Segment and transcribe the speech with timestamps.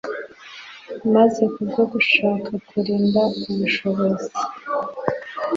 [1.15, 4.31] maze kubwo gushaka kurinda ubushobozi